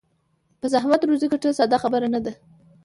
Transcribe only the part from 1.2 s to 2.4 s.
ګټل ساده خبره نه ده.